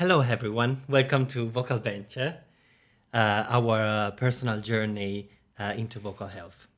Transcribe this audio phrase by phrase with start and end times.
[0.00, 0.80] everyone.
[0.88, 2.38] Welcome to Vocal Venture,
[3.12, 6.68] uh, our uh, personal journey uh, into vocal health.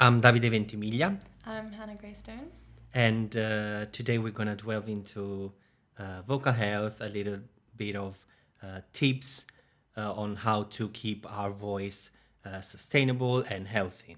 [0.00, 2.50] I'm Davide Ventimiglia, I'm Hannah Greystone.
[2.92, 5.52] and uh, today we're going to delve into
[6.00, 7.38] uh, vocal health, a little
[7.76, 8.26] bit of
[8.60, 9.46] uh, tips
[9.96, 12.10] uh, on how to keep our voice
[12.44, 14.16] uh, sustainable and healthy.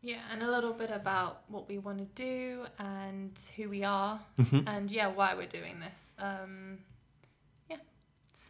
[0.00, 4.18] Yeah, and a little bit about what we want to do and who we are,
[4.66, 6.14] and yeah, why we're doing this.
[6.18, 6.78] Um,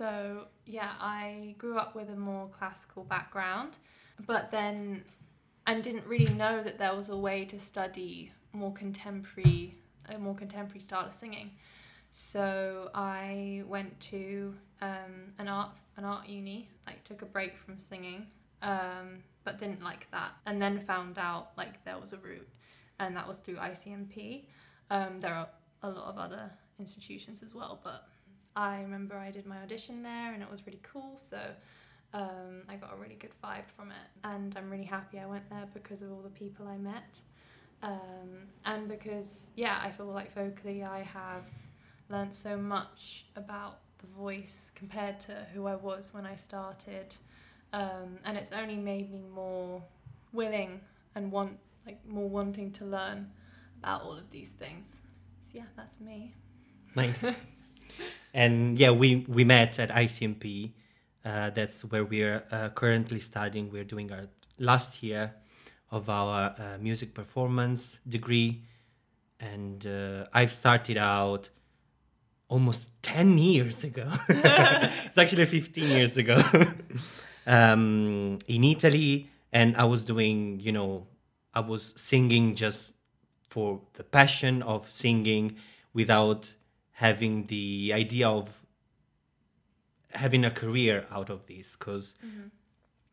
[0.01, 3.77] so yeah, I grew up with a more classical background,
[4.27, 5.05] but then
[5.67, 9.77] I didn't really know that there was a way to study more contemporary,
[10.09, 11.51] a more contemporary style of singing.
[12.11, 17.77] So I went to um, an art an art uni, like took a break from
[17.77, 18.27] singing,
[18.63, 22.49] um, but didn't like that, and then found out like there was a route,
[22.99, 24.47] and that was through ICMP.
[24.89, 25.49] Um, there are
[25.83, 28.09] a lot of other institutions as well, but
[28.57, 31.17] I remember I did my audition there, and it was really cool.
[31.17, 31.39] So.
[32.13, 35.49] Um, I got a really good vibe from it, and I'm really happy I went
[35.49, 37.21] there because of all the people I met,
[37.85, 41.45] um, and because yeah, I feel like vocally I have
[42.09, 47.15] learned so much about the voice compared to who I was when I started,
[47.73, 49.83] um, and it's only made me more
[50.33, 50.81] willing
[51.15, 53.31] and want like more wanting to learn
[53.79, 55.01] about all of these things.
[55.43, 56.35] So yeah, that's me.
[56.95, 57.25] Nice.
[58.33, 60.73] and yeah, we, we met at ICMP.
[61.25, 63.71] Uh, that's where we're uh, currently studying.
[63.71, 64.29] We're doing our
[64.59, 65.35] last year
[65.91, 68.63] of our uh, music performance degree.
[69.41, 71.49] And uh, I've started out
[72.49, 74.09] almost 10 years ago.
[74.29, 76.43] it's actually 15 years ago
[77.47, 79.29] um, in Italy.
[79.53, 81.07] And I was doing, you know,
[81.53, 82.95] I was singing just
[83.49, 85.57] for the passion of singing
[85.93, 86.55] without
[87.01, 88.47] having the idea of
[90.13, 92.15] having a career out of this because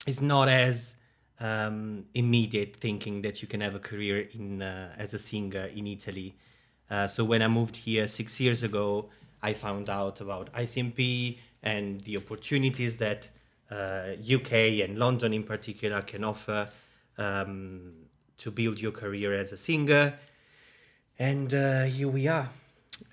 [0.06, 0.98] it's not as
[1.40, 5.88] um, immediate thinking that you can have a career in uh, as a singer in
[5.88, 6.36] Italy.
[6.90, 9.10] Uh, so when I moved here six years ago,
[9.42, 13.30] I found out about ICMP and the opportunities that
[13.72, 14.52] uh, UK
[14.84, 16.68] and London in particular can offer
[17.18, 17.94] um,
[18.38, 20.14] to build your career as a singer.
[21.18, 22.50] And uh, here we are,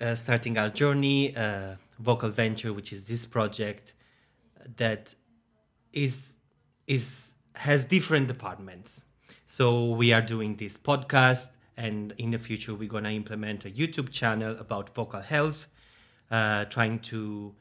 [0.01, 3.93] uh, starting our journey, uh, Vocal Venture, which is this project
[4.77, 5.15] that
[5.93, 6.37] is
[6.87, 9.03] is has different departments.
[9.45, 14.11] So we are doing this podcast, and in the future we're gonna implement a YouTube
[14.11, 15.67] channel about vocal health,
[16.31, 17.55] uh, trying to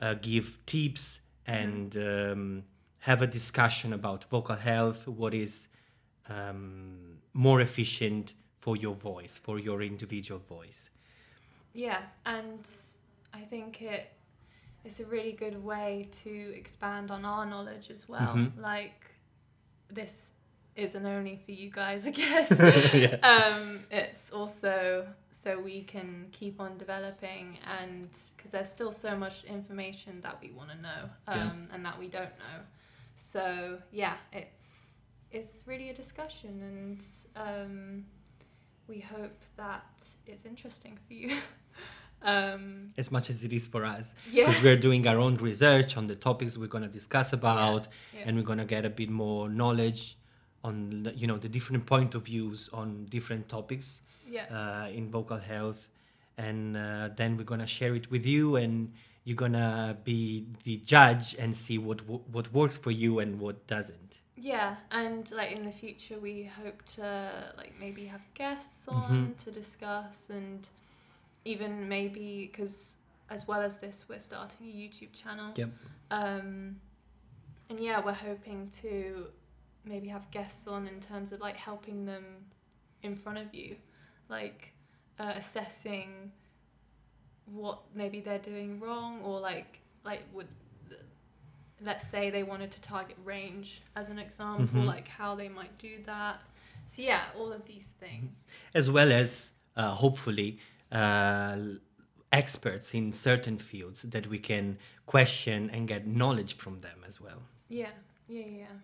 [0.00, 2.64] uh, give tips and um,
[2.98, 5.68] have a discussion about vocal health, what is
[6.28, 10.90] um, more efficient for your voice, for your individual voice.
[11.76, 12.66] Yeah, and
[13.34, 14.10] I think it
[14.84, 18.34] it's a really good way to expand on our knowledge as well.
[18.34, 18.56] Mhm.
[18.58, 19.14] Like
[19.92, 20.32] this
[20.76, 22.50] isn't only for you guys, I guess.
[22.94, 23.16] Yeah.
[23.22, 29.44] um, it's also so we can keep on developing and because there's still so much
[29.44, 31.74] information that we want to know um, Yeah.
[31.74, 32.58] and that we don't know.
[33.16, 34.90] So yeah, it's
[35.30, 37.04] it's really a discussion and
[37.46, 38.04] um,
[38.88, 39.86] we hope that
[40.26, 41.36] it's interesting for you.
[42.22, 44.14] um, As much as it is for us.
[44.32, 44.46] yeah.
[44.46, 48.22] because we're doing our own research on the topics we're going to discuss about yeah.
[48.24, 50.16] and we're going to get a bit more knowledge
[50.64, 54.44] on you know the different point of views on different topics yeah.
[54.50, 55.88] uh, in vocal health
[56.38, 58.92] and uh, then we're going to share it with you and
[59.24, 63.66] you're going to be the judge and see what what works for you and what
[63.66, 67.06] doesn't Yeah, and like in the future, we hope to
[67.56, 70.60] like maybe have guests on to discuss, and
[71.46, 72.96] even maybe because
[73.30, 75.52] as well as this, we're starting a YouTube channel.
[75.56, 75.70] Yep.
[76.10, 76.76] Um,
[77.70, 79.26] and yeah, we're hoping to
[79.84, 82.24] maybe have guests on in terms of like helping them
[83.02, 83.76] in front of you,
[84.28, 84.72] like
[85.18, 86.32] uh, assessing
[87.46, 90.48] what maybe they're doing wrong or like like would
[91.80, 94.86] let's say they wanted to target range as an example Mhm.
[94.86, 96.40] like how they might do that
[96.86, 100.58] so yeah all of these things as well as uh, hopefully
[100.92, 101.56] uh,
[102.32, 107.42] experts in certain fields that we can question and get knowledge from them as well
[107.68, 107.90] Yeah,
[108.28, 108.76] yeah, yeah.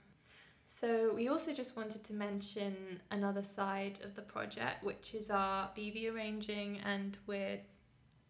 [0.67, 5.69] So we also just wanted to mention another side of the project, which is our
[5.77, 7.61] BB arranging, and we're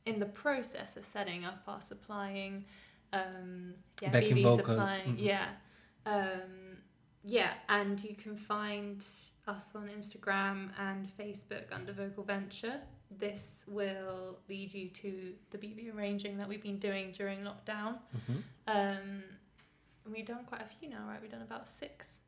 [0.05, 2.65] in the process of setting up our supplying,
[3.13, 5.23] um, yeah, Backing BB vocals, supplying, mhm.
[5.23, 5.47] yeah,
[6.05, 6.79] um,
[7.23, 9.05] yeah, and you can find
[9.47, 12.81] us on Instagram and Facebook under Vocal Venture.
[13.19, 17.99] This will lead you to the BB arranging that we've been doing during lockdown.
[18.15, 18.43] Mhm.
[18.67, 19.23] Um,
[20.05, 21.21] and we've done quite a few now, right?
[21.21, 22.21] We've done about six.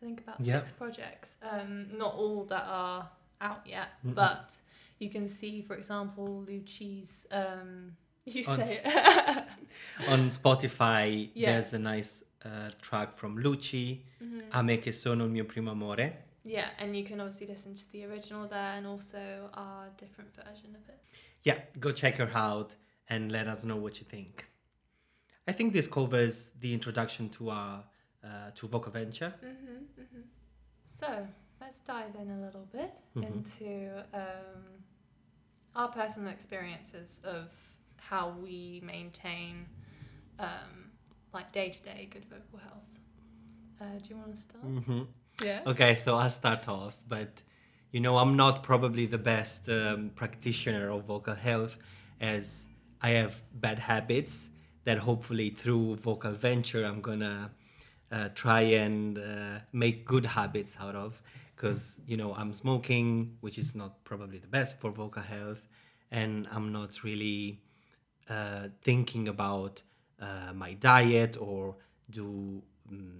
[0.00, 0.58] I think about Yeah.
[0.58, 1.36] six projects.
[1.42, 3.10] Um, not all that are
[3.40, 4.14] out yet, Mhm.
[4.14, 4.54] but
[4.98, 7.26] you can see, for example, Lucci's.
[7.30, 8.86] Um, you On- say it.
[10.08, 11.52] On Spotify, Yeah.
[11.52, 14.42] there's a nice uh, track from Luci, Mhm.
[14.52, 16.27] A me che sono il mio primo amore.
[16.48, 20.74] Yeah, and you can obviously listen to the original there and also our different version
[20.74, 20.98] of it.
[21.42, 22.74] Yeah, go check her out
[23.08, 24.46] and let us know what you think.
[25.46, 27.84] I think this covers the introduction to our
[28.24, 29.32] uh, to Vocal Venture.
[29.44, 30.20] Mm-hmm, mm-hmm.
[30.84, 31.26] So
[31.60, 33.22] let's dive in a little bit Mhm.
[33.26, 34.64] into um,
[35.74, 37.54] our personal experiences of
[37.96, 39.66] how we maintain
[40.38, 40.90] um,
[41.32, 42.98] like day to day good vocal health.
[43.80, 44.64] Uh, do you want to start?
[45.42, 45.60] Yeah.
[45.66, 47.42] Okay, so I'll start off, but
[47.92, 51.78] you know, I'm not probably the best um, practitioner of vocal health
[52.20, 52.66] as
[53.00, 54.50] I have bad habits
[54.84, 57.50] that hopefully through Vocal Venture I'm gonna
[58.10, 61.22] uh, try and uh, make good habits out of.
[61.54, 65.66] Because, you know, I'm smoking, which is not probably the best for vocal health,
[66.10, 67.60] and I'm not really
[68.30, 69.82] uh, thinking about
[70.20, 71.76] uh, my diet or
[72.10, 73.12] do um,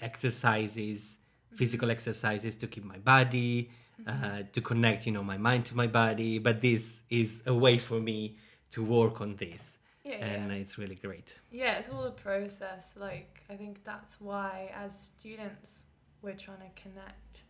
[0.00, 1.18] exercises,
[1.56, 3.70] physical exercises to keep my body,
[4.06, 6.38] uh, to connect, you know, my mind to my body.
[6.38, 8.36] But this is a way for me
[8.70, 10.58] to work on this, Yeah, and yeah.
[10.58, 11.34] it's really great.
[11.50, 12.94] Yeah, it's all a process.
[12.98, 15.84] Like, I think that's why, as students,
[16.22, 17.44] we're trying to connect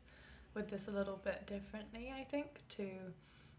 [0.55, 2.87] with this a little bit differently, I think, to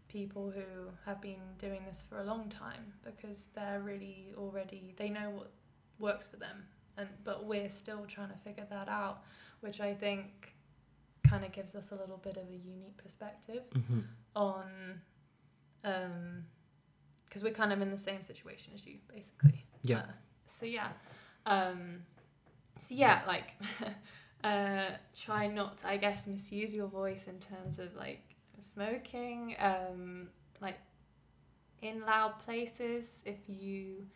[0.08, 5.10] people who have been doing this for a long time because they're really already, they
[5.10, 5.50] know what
[5.98, 6.64] works for them.
[6.96, 9.22] And, but we're still trying to figure that out,
[9.66, 10.54] which I think
[11.28, 14.00] kind of gives us a little bit of a unique perspective hmm
[14.34, 15.00] on
[15.84, 16.44] um
[17.24, 19.64] because we're kind of in the same situation as you basically.
[19.82, 19.98] Yeah.
[19.98, 20.02] Uh,
[20.46, 20.88] so yeah.
[21.46, 22.02] Um
[22.78, 23.54] so yeah like
[24.44, 28.22] uh try not to, i guess misuse your voice in terms of like
[28.60, 30.28] smoking um
[30.60, 30.78] like
[31.82, 34.06] in loud places if you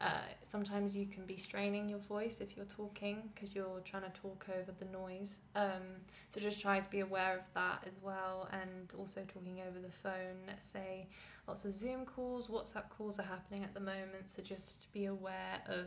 [0.00, 0.06] uh,
[0.42, 4.46] sometimes you can be straining your voice if you're talking because you're trying to talk
[4.58, 5.38] over the noise.
[5.54, 9.78] Um, so just try to be aware of that as well and also talking over
[9.78, 10.42] the phone.
[10.46, 11.08] Let's say
[11.46, 15.60] lots of zoom calls whatsapp calls are happening at the moment so just be aware
[15.68, 15.86] of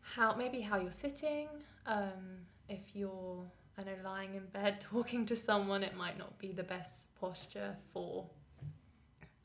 [0.00, 1.48] how maybe how you're sitting.
[1.86, 3.44] Um, if you're
[3.78, 7.76] i know lying in bed talking to someone it might not be the best posture
[7.92, 8.26] for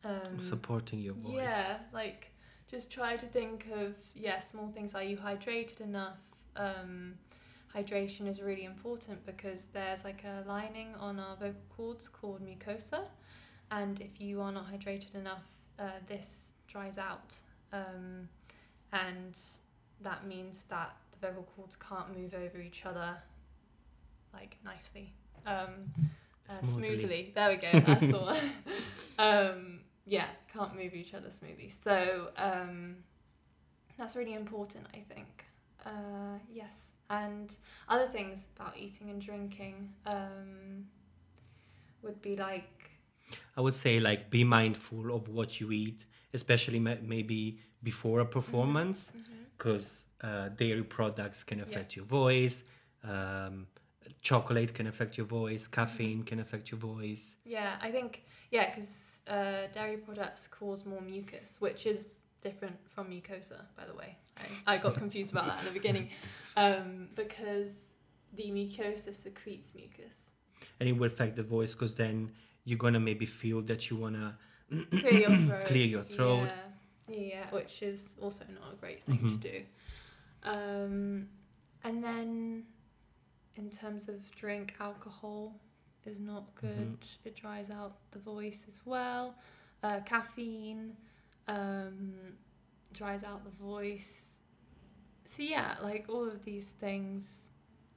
[0.05, 1.33] um, Supporting your voice.
[1.35, 2.31] yeah, like
[2.69, 4.95] just try to think of yeah small things.
[4.95, 6.19] Are you hydrated enough?
[6.55, 7.15] Um,
[7.75, 13.01] hydration is really important because there's like a lining on our vocal cords called mucosa,
[13.71, 15.43] and if you are not hydrated enough,
[15.79, 17.35] uh, this dries out,
[17.71, 18.29] um,
[18.91, 19.37] and
[20.01, 23.17] that means that the vocal cords can't move over each other
[24.33, 25.13] like nicely.
[25.45, 25.91] Um,
[26.49, 26.97] uh, Smoothly.
[26.97, 27.31] smoothly.
[27.35, 27.79] There we go.
[27.79, 28.37] That's the one.
[29.19, 31.69] um, yeah, can't move each other smoothly.
[31.69, 32.97] So um,
[33.97, 35.45] that's really important, I think.
[35.85, 37.55] Uh, yes, and
[37.89, 40.85] other things about eating and drinking um,
[42.01, 42.91] would be like
[43.55, 48.25] I would say like be mindful of what you eat, especially ma- maybe before a
[48.25, 49.11] performance,
[49.57, 52.63] because uh, dairy products can affect your voice.
[53.03, 53.67] Um,
[54.21, 55.67] chocolate can affect your voice.
[55.67, 57.35] Caffeine can affect your voice.
[57.45, 63.07] Yeah, I think yeah, because uh, dairy products cause more mucus, which is different from
[63.09, 64.17] mucosa, by the way.
[64.65, 66.09] I, I got confused about that in the beginning,
[66.57, 67.73] um, because
[68.35, 70.31] the mucosa secretes mucus.
[70.79, 72.31] and it will affect the voice because then
[72.65, 74.37] you're gonna maybe feel that you wanna
[74.91, 75.65] Clear your throat.
[75.65, 76.49] Clear your throat.
[77.07, 79.39] Yeah, yeah, which is also not a great thing to Mhm.
[79.39, 79.61] do.
[80.43, 81.27] Um,
[81.83, 82.63] and then,
[83.55, 85.59] in terms of drink, alcohol
[86.05, 86.97] is not good.
[87.23, 89.35] It dries out the voice as well.
[89.81, 90.95] Uh, caffeine
[91.47, 92.13] um,
[92.93, 94.39] dries out the voice.
[95.25, 97.49] So yeah, like all of these things,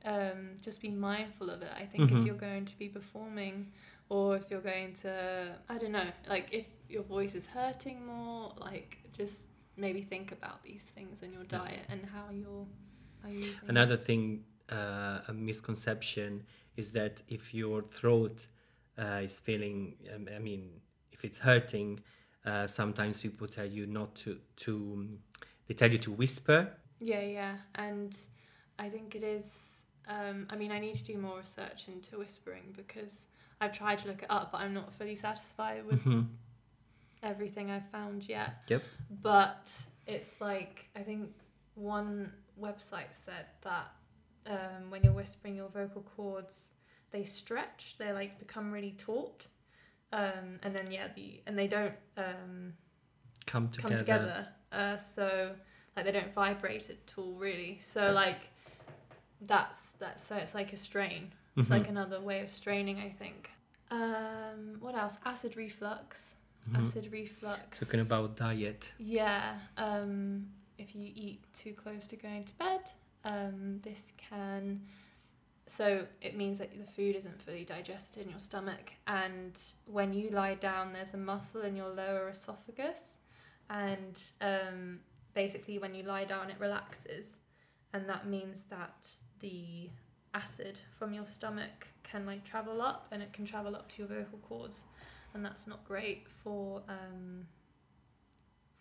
[0.04, 1.70] um, just be mindful of it.
[1.76, 2.20] I think Mhm.
[2.20, 3.72] if you're going to be performing,
[4.08, 8.54] or if you're going to, I don't know, like if your voice is hurting more,
[8.58, 12.66] like just maybe think about these things in your diet and how you're.
[13.66, 16.44] Another thing, uh, a misconception
[16.76, 18.46] is that if your throat
[18.98, 20.70] uh, is feeling, um, I mean,
[21.12, 22.00] if it's hurting,
[22.44, 25.18] uh, sometimes people tell you not to, to, um,
[25.66, 26.72] they tell you to whisper.
[27.00, 28.16] Yeah, yeah, and
[28.78, 29.82] I think it is.
[30.08, 33.26] Um, I mean, I need to do more research into whispering because
[33.60, 36.28] I've tried to look it up, but I'm not fully satisfied with Mhm.
[37.22, 38.62] everything I've found yet.
[38.68, 38.82] Yep.
[39.22, 39.72] But
[40.06, 41.34] it's like I think
[41.74, 43.90] one website said that
[44.48, 46.72] um, when you're whispering, your vocal cords
[47.12, 47.96] they stretch.
[47.98, 49.46] They like become really taut,
[50.12, 52.74] um, and then yeah, the and they don't um,
[53.46, 53.88] Come together.
[53.88, 54.48] come together.
[54.72, 55.52] Uh, so
[55.96, 57.78] like they don't vibrate at all really.
[57.80, 58.50] So like
[59.40, 61.32] that's that's so it's like a strain.
[61.56, 61.72] It's Mhm.
[61.72, 63.50] like another way of straining, I think.
[63.90, 65.18] Um, what else?
[65.24, 66.34] Acid reflux.
[66.70, 66.80] Mhm.
[66.82, 67.80] Acid reflux.
[67.80, 68.92] Talking about diet.
[68.98, 69.58] Yeah.
[69.76, 72.90] Um, if you eat too close to going to bed,
[73.26, 74.82] um, this can.
[75.66, 80.30] So it means that the food isn't fully digested in your stomach, and when you
[80.30, 83.18] lie down, there's a muscle in your lower esophagus,
[83.68, 85.00] and um,
[85.34, 87.40] basically when you lie down, it relaxes,
[87.92, 89.08] and that means that
[89.40, 89.90] the
[90.32, 94.08] acid from your stomach can like travel up, and it can travel up to your
[94.08, 94.84] vocal cords,
[95.34, 97.48] and that's not great for um,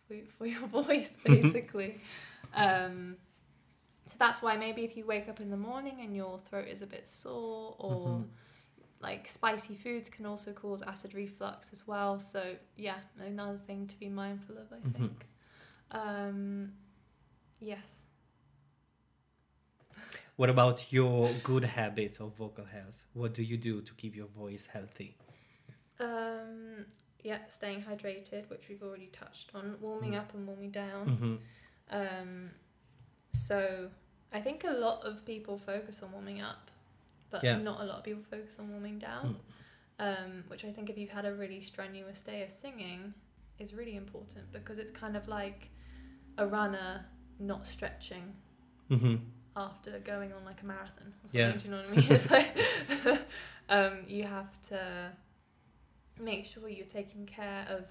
[0.07, 1.99] for, for your voice basically.
[2.53, 3.17] um,
[4.05, 6.81] so that's why maybe if you wake up in the morning and your throat is
[6.81, 8.27] a bit sore or Mhm.
[9.01, 12.19] like spicy foods can also cause acid reflux as well.
[12.19, 14.93] So yeah, another thing to be mindful of, I Mhm.
[14.97, 15.25] think.
[15.91, 16.73] Um,
[17.59, 18.07] yes.
[20.35, 23.07] What about your good habits of vocal health?
[23.13, 25.15] What do you do to keep your voice healthy?
[25.99, 26.85] Um,
[27.23, 30.19] yeah, staying hydrated, which we've already touched on, warming Mm.
[30.19, 31.07] up and warming down.
[31.07, 31.35] hmm
[31.89, 32.49] Um,
[33.35, 33.89] so
[34.33, 36.71] I think a lot of people focus on warming up,
[37.29, 37.57] but Yeah.
[37.57, 39.39] not a lot of people focus on warming down.
[39.97, 43.13] Um, which I think if you've had a really strenuous day of singing
[43.59, 45.69] is really important because it's kind of like
[46.37, 47.05] a runner
[47.39, 48.33] not stretching
[48.89, 49.15] hmm
[49.55, 51.39] after going on like a marathon or something.
[51.39, 51.51] Yeah.
[51.53, 52.11] Do you know what I mean?
[52.11, 52.57] It's like
[53.69, 55.11] um, you have to
[56.19, 57.89] make sure you're taking care of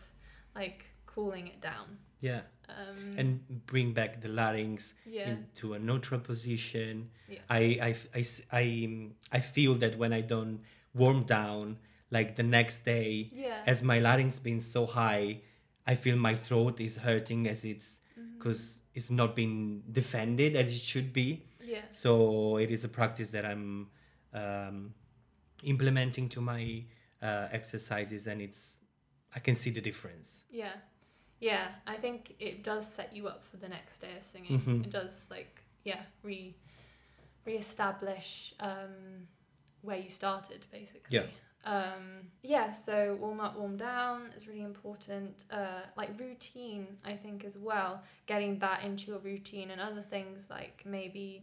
[0.54, 1.98] like cooling it down.
[2.28, 2.42] Yeah.
[2.68, 3.28] Um, And
[3.72, 7.10] bring back the larynx yeah, into a neutral position.
[7.28, 7.40] Yeah.
[7.60, 8.22] I, I, I
[8.62, 8.64] I,
[9.38, 10.60] I feel that when I don't
[10.94, 11.64] warm down,
[12.10, 13.10] like the next day,
[13.44, 15.26] yeah, as my larynx been so high,
[15.86, 17.88] I feel my throat is hurting as it's
[18.38, 21.28] because it's not been defended as it should be.
[21.74, 22.10] yeah, So
[22.64, 23.88] it is a practice that I'm
[24.32, 24.94] um,
[25.64, 26.84] implementing to my
[27.22, 28.60] uh, exercises, and it's
[29.36, 30.44] I can see the difference.
[30.50, 30.74] yeah,
[31.40, 31.68] yeah.
[31.86, 34.58] I think it does set you up for the next day of singing.
[34.60, 34.84] Mhm.
[34.84, 36.54] It does like yeah, re
[37.44, 39.26] reestablish um,
[39.82, 41.18] where you started basically.
[41.18, 41.26] Yeah.
[41.66, 45.44] Um, yeah, so warm up, warm down is really important.
[45.50, 48.02] Uh, like routine, I think as well.
[48.26, 51.42] Getting that into your routine and other things like maybe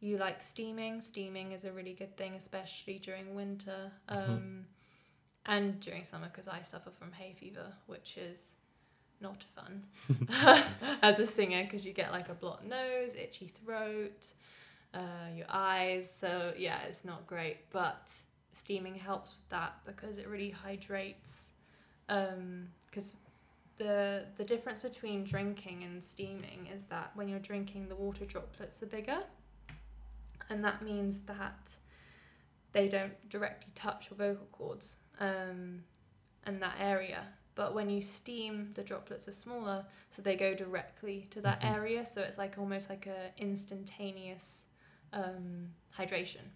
[0.00, 1.00] you like steaming.
[1.00, 4.64] Steaming is a really good thing, especially during winter um, Mhm.
[5.46, 8.56] and during summer because I suffer from hay fever, which is
[9.20, 9.84] not fun
[11.02, 14.26] as a singer because you get like a blocked nose, itchy throat,
[14.94, 14.98] uh,
[15.34, 16.10] your eyes.
[16.12, 18.10] So yeah, it's not great, but
[18.52, 21.52] steaming helps with that because it really hydrates.
[22.06, 23.16] Because
[23.78, 28.82] the the difference between drinking and steaming is that when you're drinking, the water droplets
[28.82, 29.18] are bigger,
[30.48, 31.70] and that means that
[32.72, 35.82] they don't directly touch your vocal cords um,
[36.44, 37.24] and that area.
[37.56, 41.74] But when you steam, the droplets are smaller, so they go directly to that Mhm.
[41.74, 42.06] area.
[42.06, 44.66] So it's like almost like a instantaneous
[45.12, 46.50] um, hydration.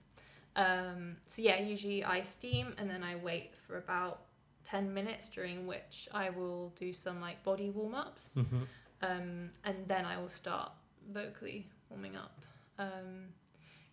[0.57, 4.26] Um, so yeah, usually I steam and then I wait for about
[4.64, 8.66] ten minutes, during which I will do some like body warm ups, Mhm.
[9.02, 10.73] um, and then I will start
[11.09, 12.38] vocally warming up.
[12.78, 13.33] Um,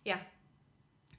[0.04, 0.20] yeah,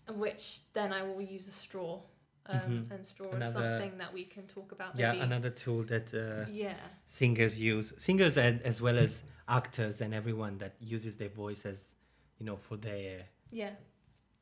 [0.10, 2.02] which then I will use a straw.
[2.50, 2.92] Um, Mhm.
[2.92, 4.98] And straw is something that we can talk about.
[4.98, 5.24] Yeah, maybe.
[5.24, 6.78] another tool that uh, yeah.
[7.06, 11.94] singers use, singers and, as well as actors and everyone that uses their voice as,
[12.40, 13.76] you know, for their Yeah.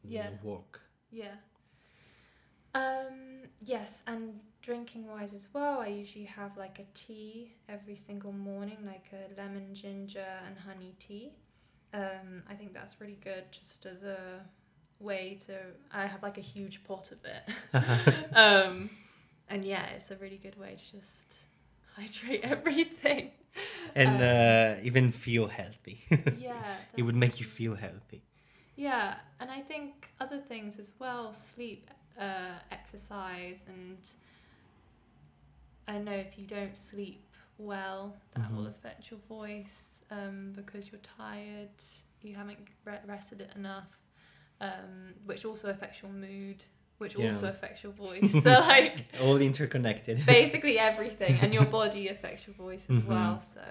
[0.04, 0.30] Yeah.
[0.30, 0.82] know, work.
[1.12, 1.36] Yeah.
[2.74, 8.32] Um, yes, and drinking wise as well, I usually have like a tea every single
[8.32, 11.34] morning, like a lemon ginger and honey tea.
[11.94, 14.46] Um, I think that's really good just as a
[15.00, 15.58] way to.
[15.92, 17.44] I have like a huge pot of it.
[18.36, 18.89] um,
[19.50, 21.36] and yeah, it's a really good way to just
[21.96, 23.32] hydrate everything.
[23.96, 26.04] and Um, uh, even feel healthy.
[26.39, 26.75] yeah.
[26.96, 28.22] it would make you feel healthy.
[28.75, 31.89] Yeah, and I think other things as well sleep,
[32.20, 33.98] uh, exercise, and
[35.88, 37.24] I know if you don't sleep
[37.58, 38.70] well, that will Mhm.
[38.70, 41.70] affect your voice um, because you're tired.
[42.24, 43.98] you haven't re- rested it enough,
[44.62, 46.64] um, which also affects your mood,
[46.98, 47.26] which Yeah.
[47.28, 48.32] also affects your voice.
[48.32, 50.26] so like All interconnected.
[50.26, 53.08] basically everything, and your body affects your voice as Mhm.
[53.08, 53.42] well.
[53.42, 53.62] So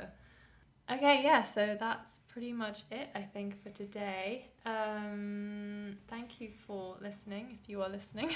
[0.91, 1.43] okay, yeah.
[1.43, 4.49] So that's pretty much it, I think, for today.
[4.65, 8.31] Um, thank you for listening, if you are listening.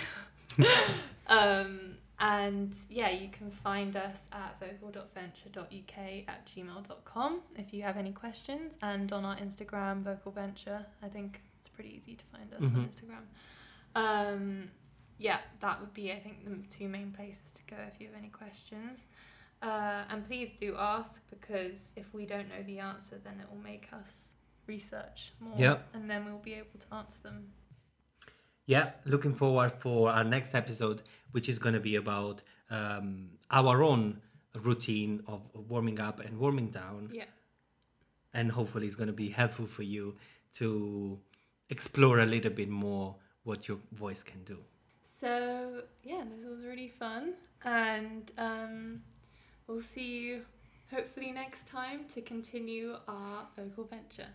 [1.29, 8.13] um, and yeah, you can find us at vocal.venture.uk at gmail.com if you have any
[8.13, 10.85] questions, and on our Instagram, Vocal Venture.
[11.03, 12.89] I think it's pretty easy to find us on Mhm.
[12.89, 13.25] Instagram.
[13.95, 14.71] Um,
[15.19, 18.17] yeah, that would be, I think, the two main places to go if you have
[18.17, 19.07] any questions.
[19.61, 23.63] Uh, and please do ask because if we don't know the answer, then it will
[23.63, 24.37] make us
[24.67, 25.89] research more, Yep.
[25.95, 27.53] and then we'll be able to answer them.
[28.65, 31.03] Yeah, looking forward for our next episode,
[31.33, 34.23] which is going to be about um, our own
[34.55, 37.11] routine of warming up and warming down.
[37.13, 37.25] Yeah.
[38.33, 40.17] And hopefully, it's going to be helpful for you
[40.55, 41.19] to
[41.71, 44.59] explore a little bit more what your voice can do.
[45.05, 47.35] So yeah, this was really fun,
[47.65, 49.03] and um,
[49.67, 50.43] we'll see you
[50.91, 54.29] hopefully next time to continue our vocal venture.